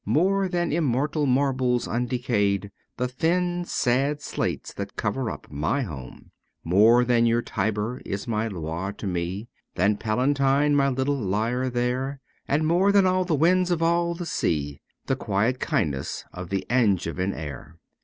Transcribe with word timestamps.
More 0.03 0.47
than 0.49 0.71
immortal 0.71 1.27
marbles 1.27 1.87
undecayed, 1.87 2.71
The 2.97 3.07
thin 3.07 3.65
sad 3.65 4.19
slates 4.19 4.73
that 4.73 4.95
cover 4.95 5.29
up 5.29 5.51
my 5.51 5.83
home; 5.83 6.31
More 6.63 7.05
than 7.05 7.27
your 7.27 7.43
Tiber 7.43 8.01
is 8.03 8.27
my 8.27 8.47
Loire 8.47 8.93
to 8.93 9.05
me, 9.05 9.47
Than 9.75 9.97
Palatine 9.97 10.75
my 10.75 10.89
little 10.89 11.19
Lyre 11.19 11.69
there; 11.69 12.19
And 12.47 12.65
more 12.65 12.91
than 12.91 13.05
all 13.05 13.25
the 13.25 13.35
winds 13.35 13.69
of 13.69 13.83
all 13.83 14.15
the 14.15 14.25
sea 14.25 14.81
The 15.05 15.15
quiet 15.15 15.59
kindness 15.59 16.25
of 16.33 16.49
the 16.49 16.65
Angevin 16.67 17.35
air. 17.35 17.77